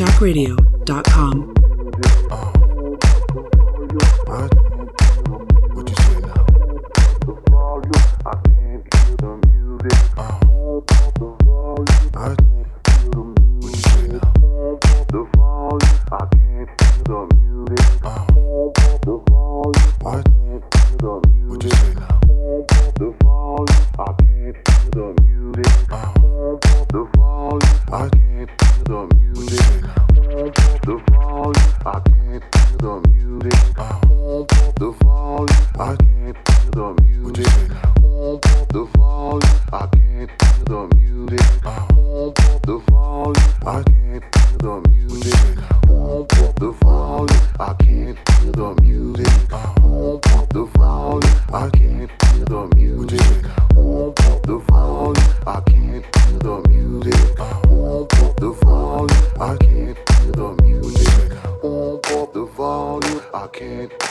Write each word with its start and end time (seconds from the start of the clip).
on 0.00 0.06
SugarShackRadio.com. 0.06 0.73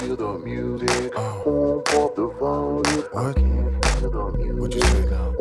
feel 0.03 0.15
the 0.17 0.39
music. 0.39 1.13
Uh. 1.15 1.43
The 2.15 2.27
volume. 2.39 3.03
What? 3.11 3.35
Feel 3.35 4.11
the 4.11 4.37
music. 4.37 4.61
What 4.61 4.75
you 4.75 4.81
say 4.81 5.05
now? 5.09 5.31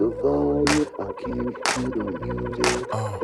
The 0.00 0.08
volume. 0.22 0.88
I 0.98 1.12
can't 1.20 1.68
feel 1.68 1.90
the 1.90 2.04
music. 2.24 2.88
Uh. 2.92 3.18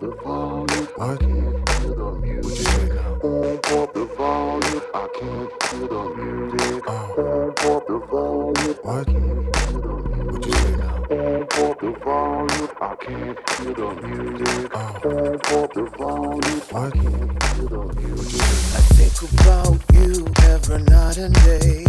The 0.00 0.10
volume. 0.24 0.88
What? 0.96 1.20
Feel 1.20 1.94
the 1.96 2.10
What 2.44 2.58
you 2.58 2.64
say 2.64 2.88
now? 2.88 3.18
The 3.94 4.04
volume. 4.16 4.82
I 4.94 5.08
can't 5.18 5.62
feel 5.64 5.88
the 5.88 6.02
music. 6.16 6.88
Uh. 6.88 7.16
The 7.88 7.98
volume. 8.10 8.78
What? 8.82 9.08
I 9.08 9.12
can't 9.12 9.56
feel 9.56 9.80
the 9.80 9.94
music. 10.08 10.32
What 10.32 10.46
you 10.46 10.52
say 10.52 10.76
now? 10.76 10.89
The 11.10 11.90
volume. 12.04 12.70
I 12.80 12.94
can't 13.00 13.50
feel 13.50 13.74
the 13.74 13.88
music. 14.06 14.70
Uh. 14.72 14.92
The 15.02 15.84
volume. 15.98 16.60
What? 16.70 16.92
Feel 16.92 17.68
the 17.68 17.82
music. 18.00 18.40
I 18.76 18.80
think 18.94 19.16
about 19.32 19.80
you 19.92 20.14
every 20.44 20.82
night 20.84 21.18
and 21.18 21.34
day. 21.42 21.82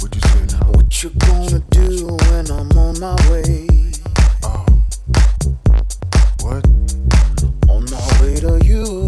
What 0.00 0.10
you 0.12 0.20
say 0.22 0.44
now? 0.58 0.66
What 0.72 0.90
you 1.04 1.10
gonna 1.10 1.60
do 1.70 2.06
when 2.26 2.50
I'm 2.50 2.76
on 2.76 2.98
my 2.98 3.14
way? 3.30 3.68
Uh. 4.42 4.66
What? 6.42 6.66
On 7.70 7.84
my 7.92 8.22
way 8.22 8.34
to 8.40 8.58
you, 8.66 9.05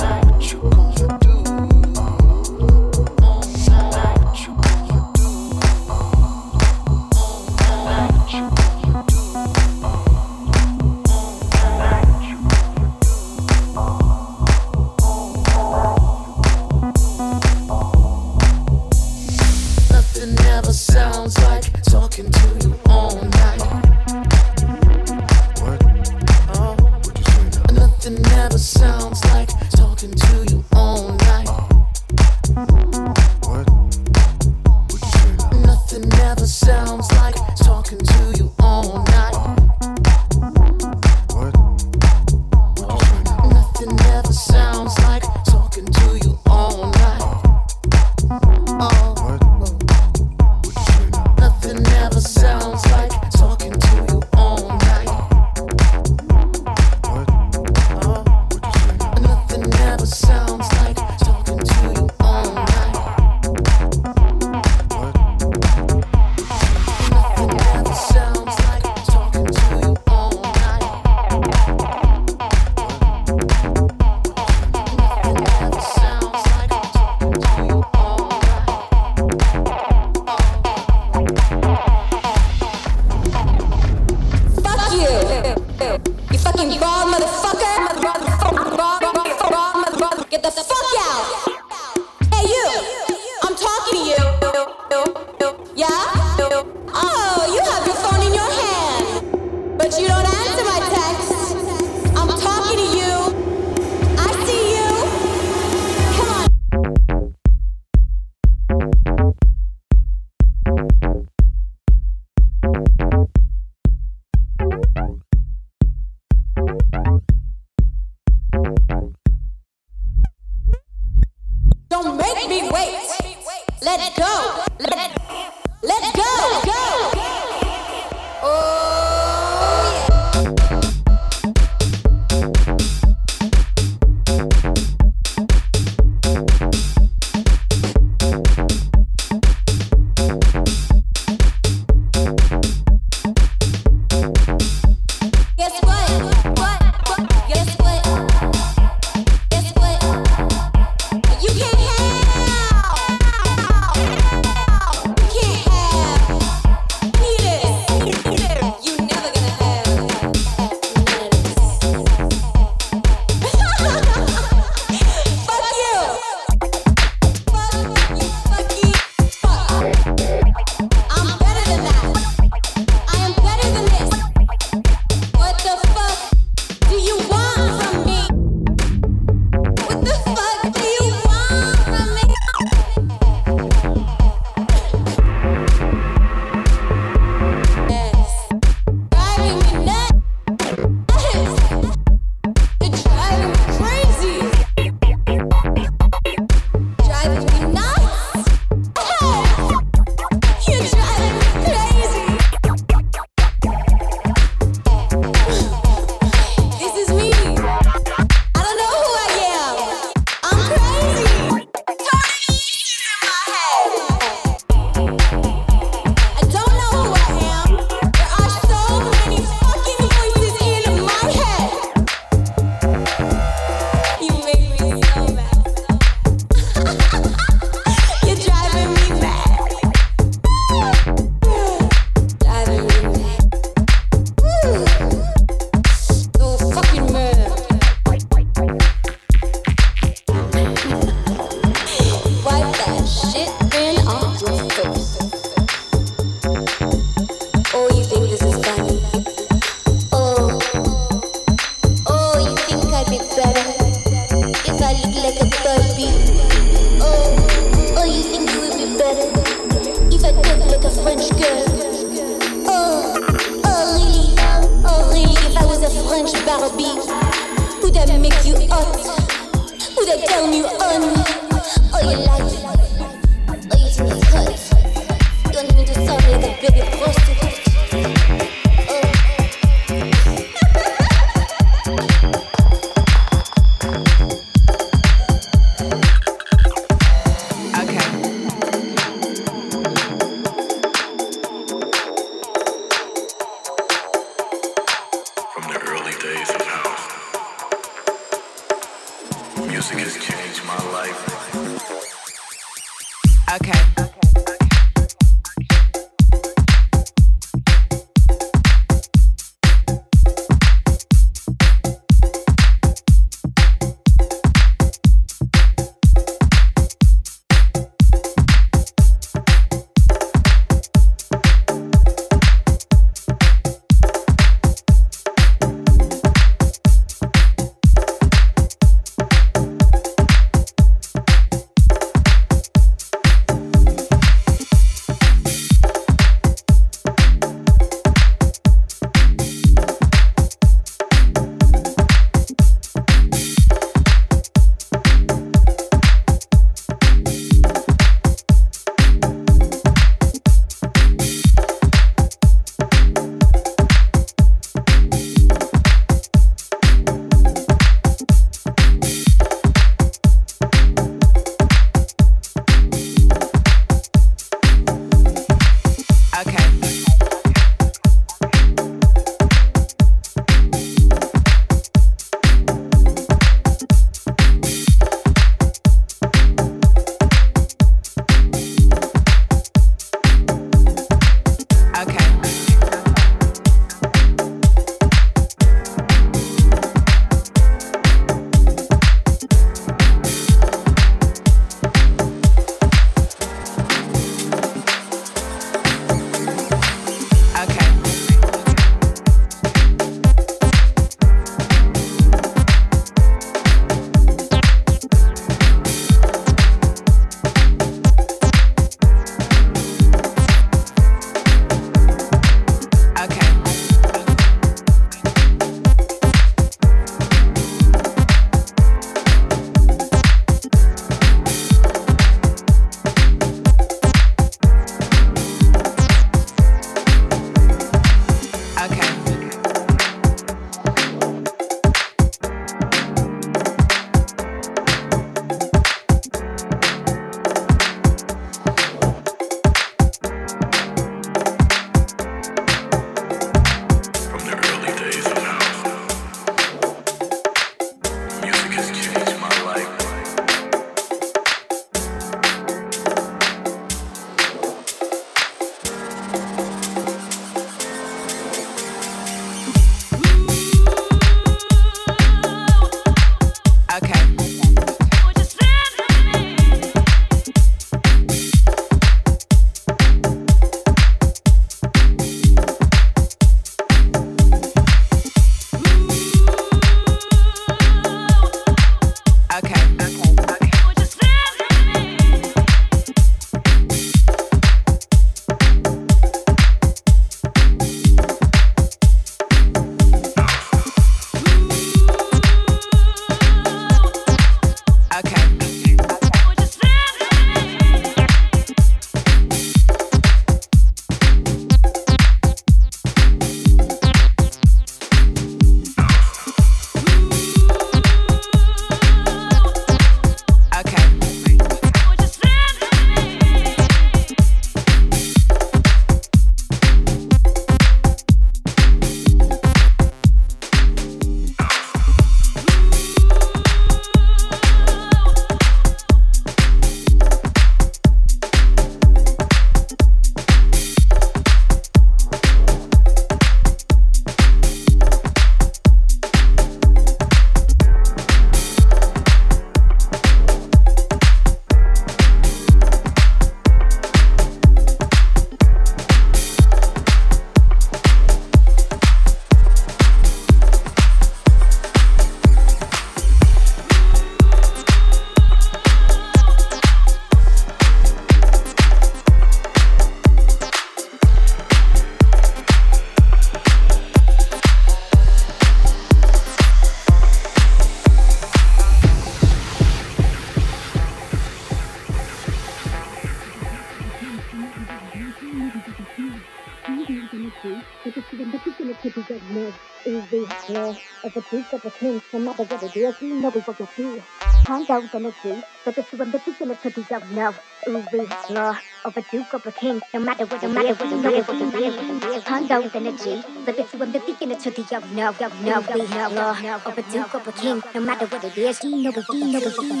you 583.20 583.40
know 583.40 583.50
we 583.50 583.60
will 583.66 583.74
get 583.74 583.88
through. 583.90 584.22
Hand 584.66 584.90
out 584.90 585.14
energy, 585.14 585.62
but 585.84 585.96
it's 585.96 586.12
when 586.12 586.30
the 586.30 586.38
people 586.38 586.74
could 586.76 586.94
be 586.94 587.02
good 587.02 587.22
now. 587.32 587.54
Easy, 587.86 588.26
yeah. 588.50 588.76
Of 589.04 589.16
a 589.16 589.22
duke 589.30 589.54
of 589.54 589.66
a 589.66 589.72
king, 589.72 590.00
no 590.12 590.20
matter 590.20 590.44
what 590.46 590.62
it 590.62 590.70
is, 590.76 591.00
you 591.00 591.22
know 591.22 591.30
we 591.30 591.40
will 591.40 591.70
get 591.70 591.94
through. 592.20 592.40
Hand 592.40 592.70
out 592.70 592.94
energy, 592.94 593.42
but 593.64 593.78
it's 593.78 593.94
when 593.94 594.12
the 594.12 594.20
people 594.20 594.56
could 594.56 594.74
be 594.74 594.82
good 594.82 595.12
now. 595.14 595.34
Now 595.62 595.80
we 595.94 596.06
have 596.06 596.32
law 596.32 596.56
of 596.84 596.98
a 596.98 597.02
duke 597.02 597.34
of 597.34 597.48
a 597.48 597.52
king, 597.52 597.82
no 597.94 598.00
matter 598.00 598.26
what 598.26 598.44
it 598.44 598.58
is, 598.58 598.84
you 598.84 598.90
know 598.90 599.12
we, 599.14 599.22
you 599.38 599.44
know 599.52 599.60
we, 599.60 599.84
you 599.84 600.00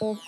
know 0.00 0.14
we, 0.14 0.27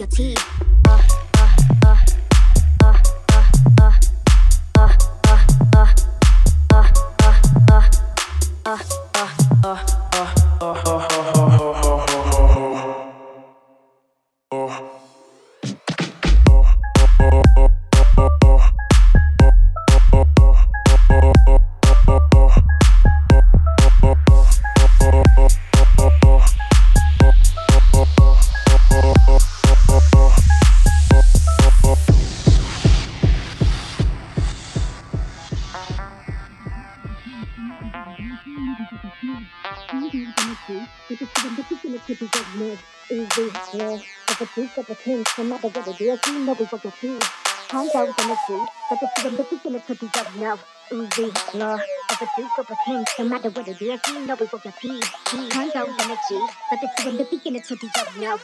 your 0.00 0.06
teeth. 0.08 0.49
the 46.82 46.92
sea. 47.00 47.18
Hands 47.70 47.94
out 47.94 48.08
on 48.08 48.28
the 48.28 48.36
sea, 48.46 48.66
but 48.90 49.00
the 49.00 49.08
freedom 49.16 49.36
that 49.36 49.50
we 49.50 49.58
to 49.58 49.80
put 49.86 50.00
these 50.00 50.16
up 50.16 50.36
now. 50.36 50.58
Law 50.92 51.74
of 51.74 52.22
a 52.22 52.28
duke 52.36 52.58
of 52.58 52.70
a 52.70 52.76
king, 52.84 53.04
no 53.18 53.24
matter 53.26 53.50
what 53.50 53.68
it 53.68 53.80
is, 53.82 54.00
you 54.08 54.26
know 54.26 54.36
we 54.40 54.46
want 54.46 54.64
the 54.64 54.72
pee. 54.80 55.00
Hands 55.52 55.76
out 55.76 55.88
on 55.88 55.96
the 55.96 56.18
G, 56.28 56.46
but 56.70 56.80
the 56.82 56.88
freedom 56.96 57.18
that 57.18 57.32
we 57.32 57.38
to 57.60 57.68
put 57.68 57.80
these 57.80 57.96
up 57.98 58.16
now. 58.18 58.38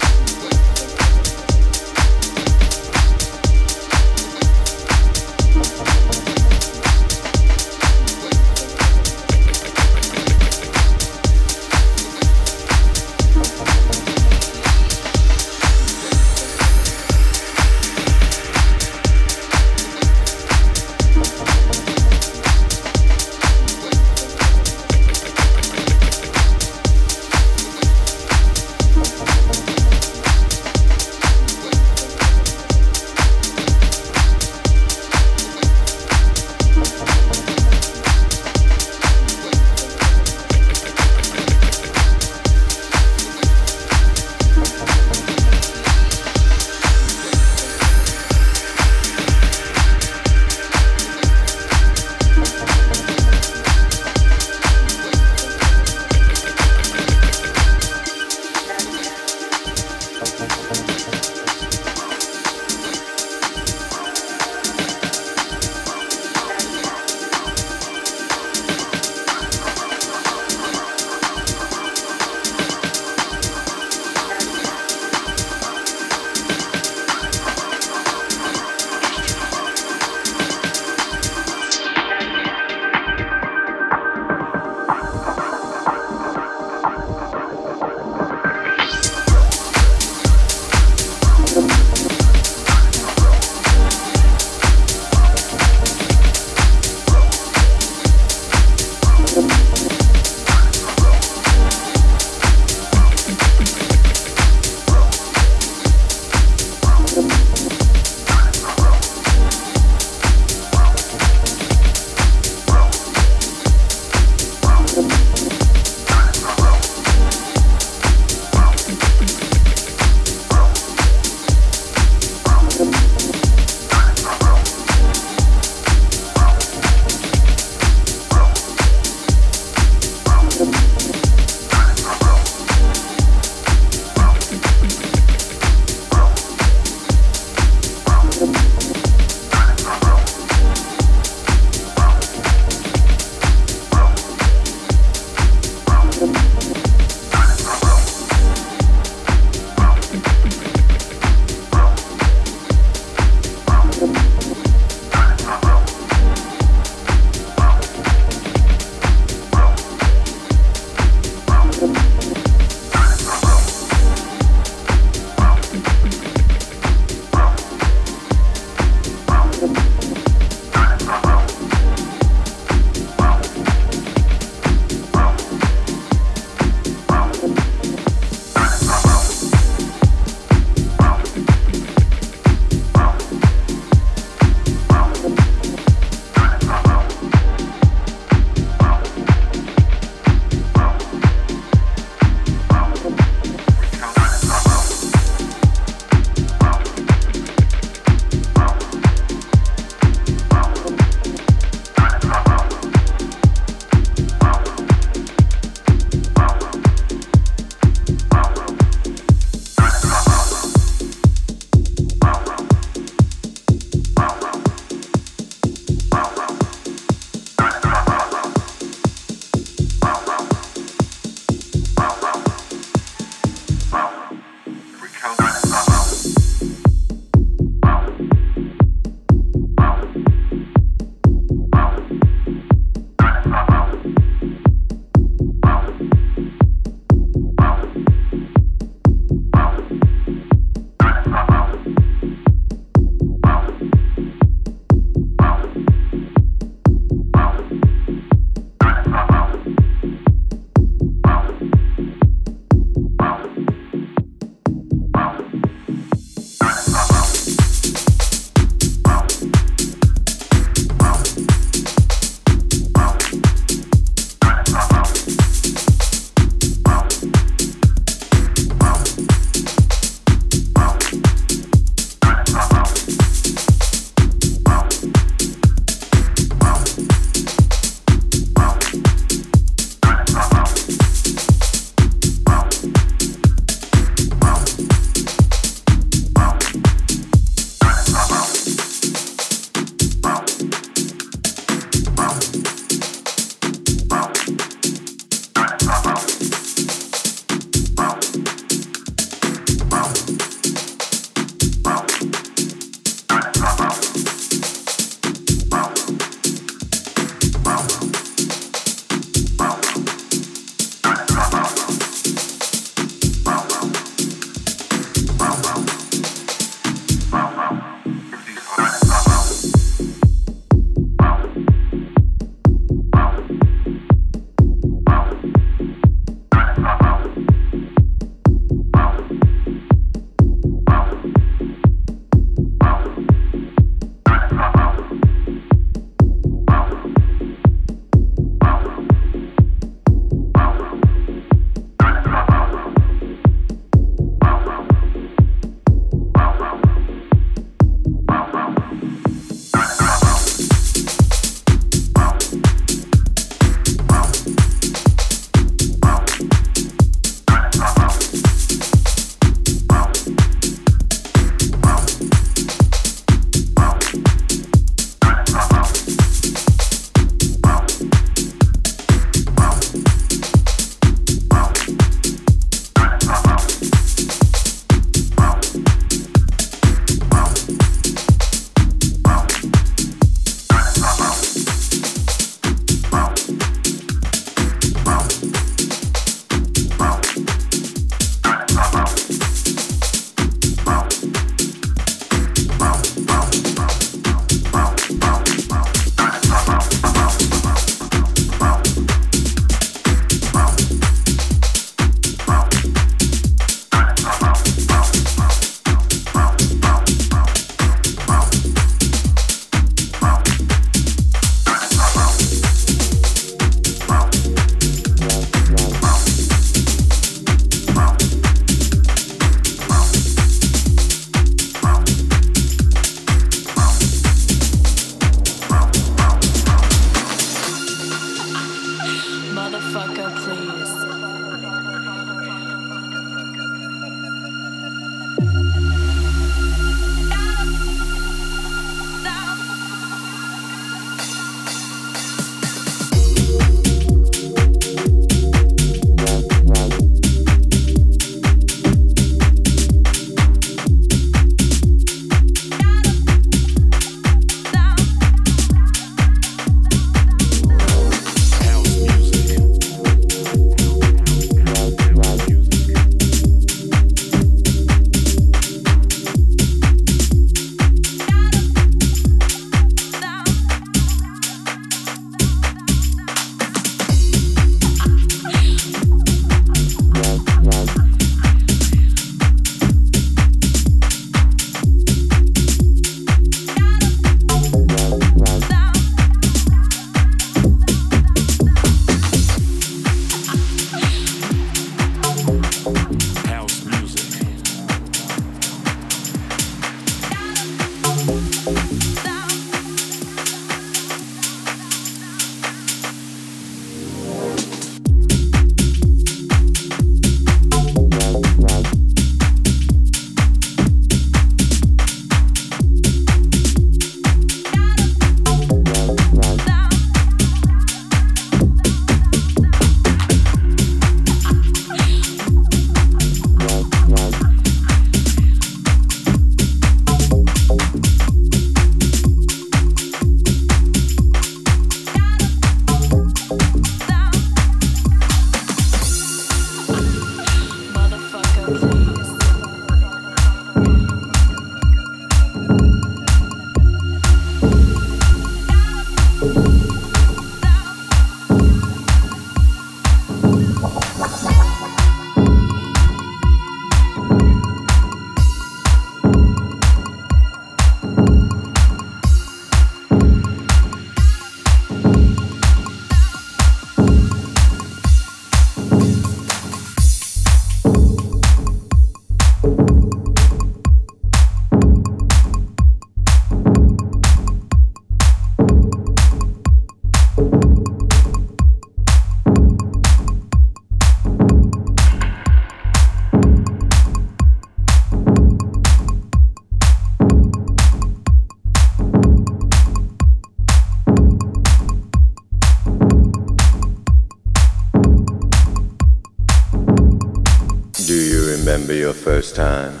First 599.46 599.54
time? 599.54 600.00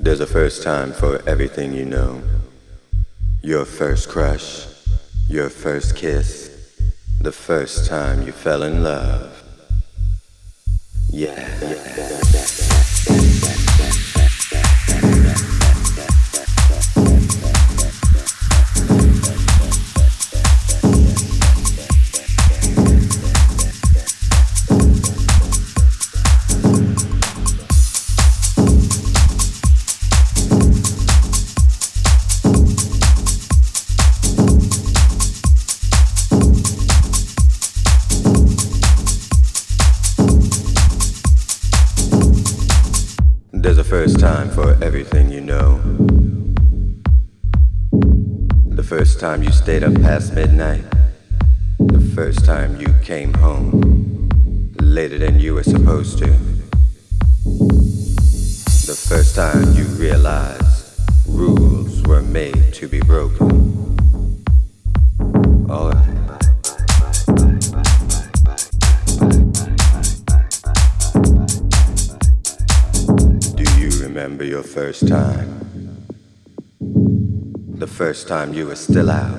There's 0.00 0.18
a 0.18 0.26
first 0.26 0.64
time 0.64 0.92
for 0.92 1.22
everything 1.28 1.72
you 1.72 1.84
know. 1.84 2.22
Your 3.40 3.64
first 3.64 4.08
crush, 4.08 4.66
your 5.28 5.48
first 5.48 5.94
kiss, 5.94 6.50
the 7.20 7.30
first 7.30 7.86
time 7.86 8.26
you 8.26 8.32
fell 8.32 8.64
in 8.64 8.82
love. 8.82 9.44
Yeah. 11.12 11.36
There's 11.60 12.65
for 44.56 44.72
everything 44.82 45.30
you 45.30 45.42
know. 45.42 45.78
The 48.74 48.82
first 48.82 49.20
time 49.20 49.42
you 49.42 49.52
stayed 49.52 49.84
up 49.84 49.92
past 49.96 50.32
midnight. 50.32 50.82
The 51.78 52.00
first 52.14 52.46
time 52.46 52.80
you 52.80 52.88
came 53.04 53.34
home 53.34 54.72
later 54.80 55.18
than 55.18 55.38
you 55.40 55.52
were 55.52 55.62
supposed 55.62 56.16
to. 56.20 56.28
The 58.88 58.98
first 59.10 59.34
time 59.34 59.74
you 59.74 59.84
realized 60.00 61.02
rules 61.28 62.02
were 62.04 62.22
made 62.22 62.72
to 62.80 62.88
be 62.88 63.00
broken. 63.00 63.52
Alright. 65.68 66.15
Remember 74.26 74.44
your 74.44 74.64
first 74.64 75.06
time? 75.06 76.04
The 77.78 77.86
first 77.86 78.26
time 78.26 78.52
you 78.54 78.66
were 78.66 78.74
still 78.74 79.08
out 79.08 79.38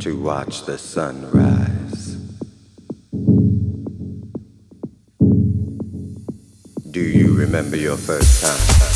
to 0.00 0.20
watch 0.20 0.66
the 0.66 0.76
sun 0.76 1.30
rise. 1.30 2.16
Do 6.90 7.00
you 7.00 7.34
remember 7.34 7.78
your 7.78 7.96
first 7.96 8.44
time? 8.44 8.93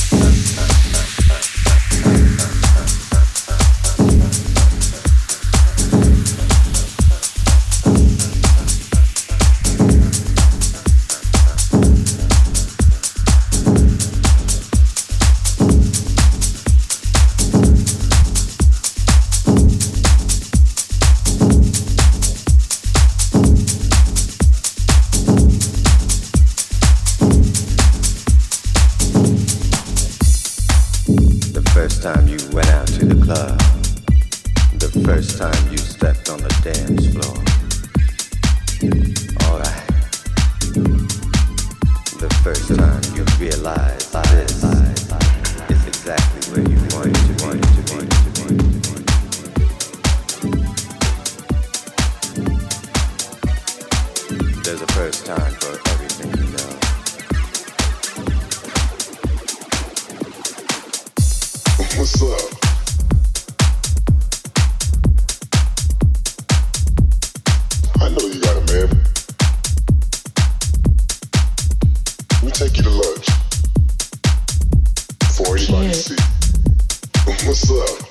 What's 77.48 77.70
up? 77.70 78.07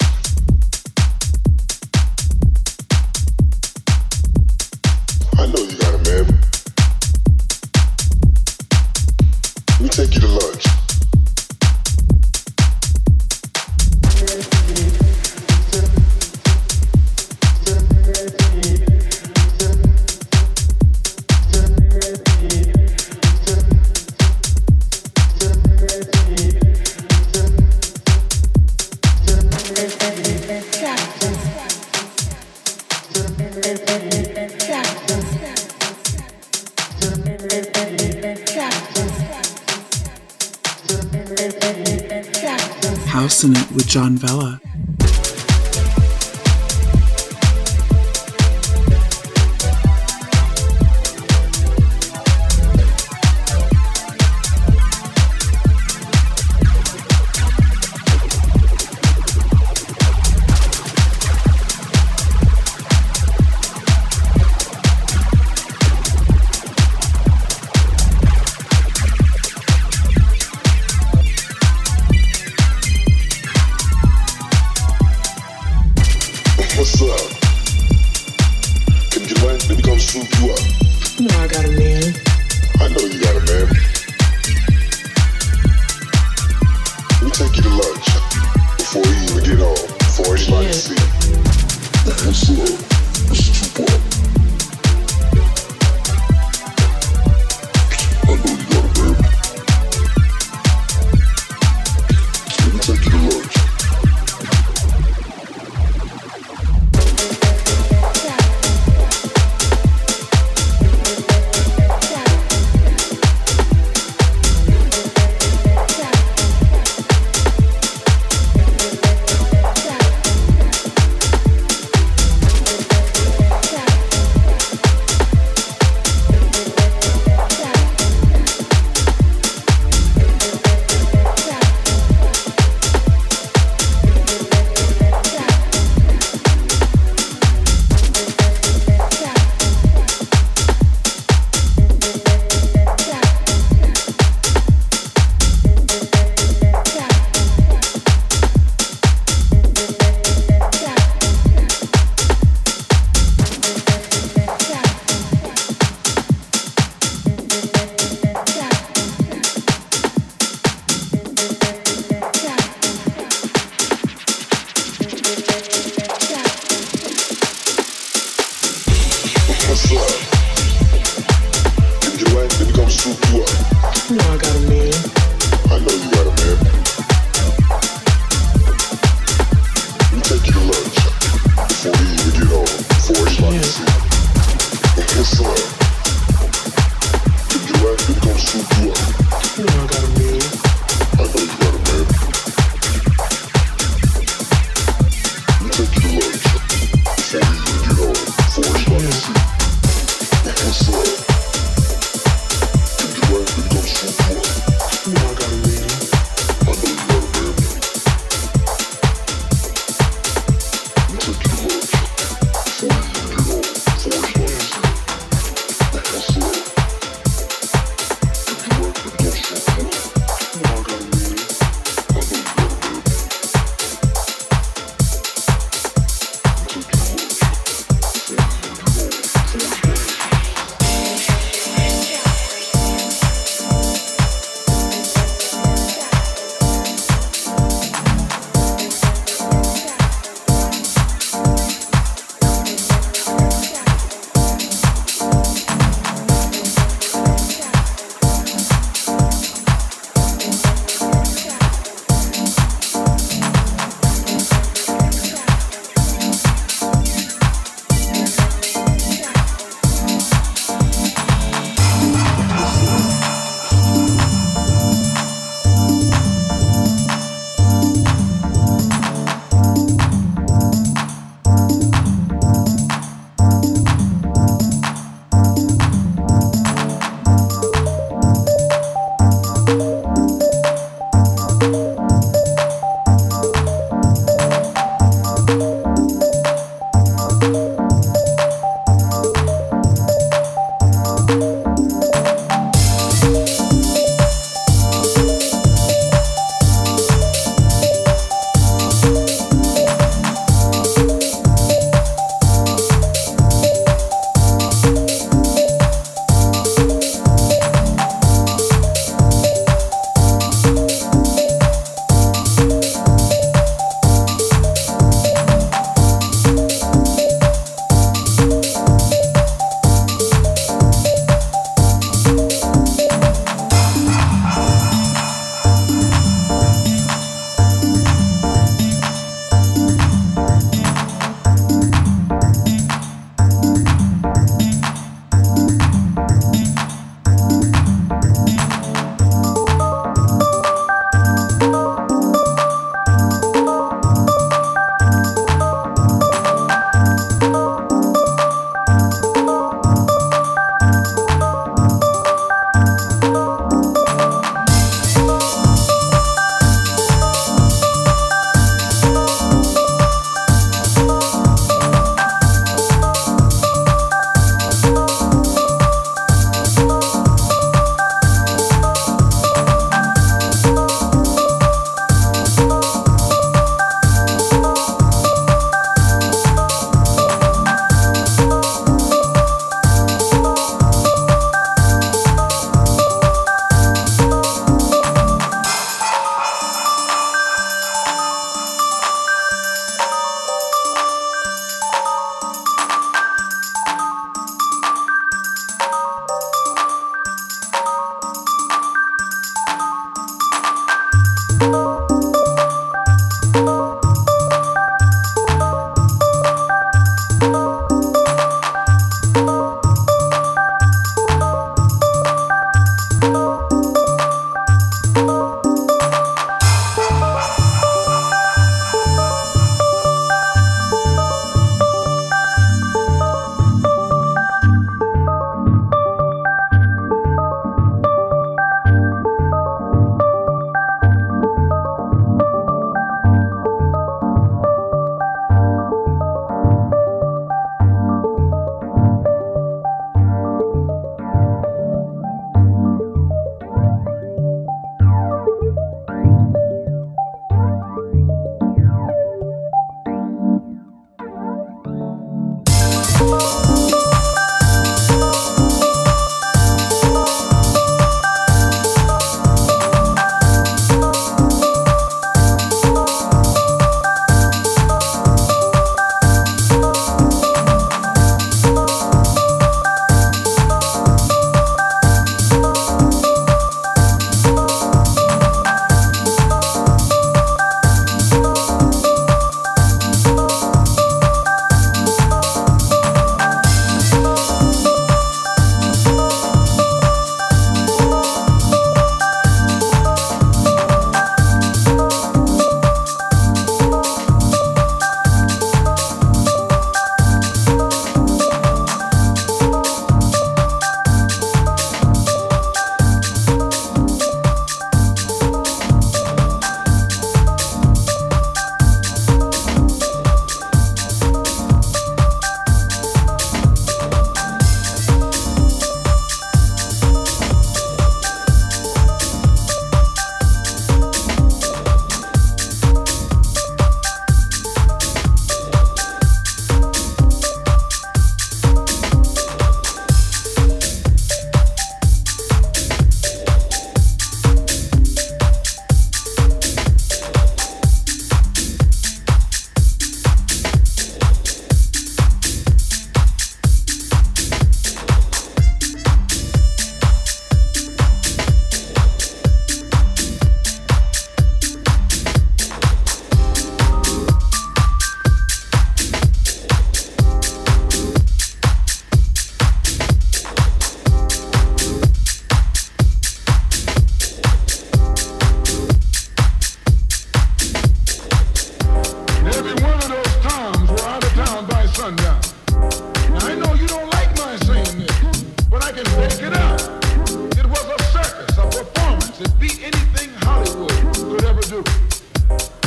performances 579.37 579.47
be 579.59 579.69
anything 579.83 580.29
Hollywood 580.37 580.89
could 581.13 581.45
ever 581.45 581.61
do. 581.61 581.83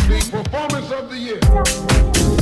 The 0.09 0.29
performance 0.33 0.91
of 0.91 1.09
the 1.09 1.17
year. 1.17 2.40